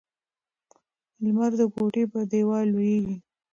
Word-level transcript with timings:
لمر 1.23 1.51
د 1.59 1.61
کوټې 1.73 2.03
پر 2.11 2.23
دیوال 2.31 2.65
لوېږي. 2.73 3.15